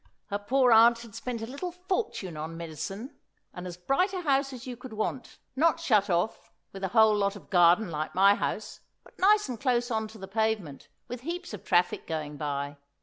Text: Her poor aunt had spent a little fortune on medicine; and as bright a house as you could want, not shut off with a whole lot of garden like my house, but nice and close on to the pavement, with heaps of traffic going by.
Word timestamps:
Her 0.31 0.39
poor 0.39 0.71
aunt 0.71 1.01
had 1.03 1.13
spent 1.13 1.43
a 1.43 1.45
little 1.45 1.71
fortune 1.71 2.35
on 2.35 2.57
medicine; 2.57 3.19
and 3.53 3.67
as 3.67 3.77
bright 3.77 4.13
a 4.13 4.21
house 4.21 4.51
as 4.51 4.65
you 4.65 4.75
could 4.75 4.93
want, 4.93 5.37
not 5.55 5.79
shut 5.79 6.09
off 6.09 6.49
with 6.73 6.83
a 6.83 6.87
whole 6.87 7.15
lot 7.15 7.35
of 7.35 7.51
garden 7.51 7.91
like 7.91 8.15
my 8.15 8.33
house, 8.33 8.79
but 9.03 9.19
nice 9.19 9.47
and 9.47 9.61
close 9.61 9.91
on 9.91 10.07
to 10.07 10.17
the 10.17 10.27
pavement, 10.27 10.87
with 11.07 11.21
heaps 11.21 11.53
of 11.53 11.63
traffic 11.63 12.07
going 12.07 12.35
by. 12.35 12.77